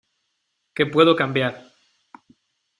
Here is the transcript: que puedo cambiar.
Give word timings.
que 0.75 0.85
puedo 0.93 1.15
cambiar. 1.21 1.53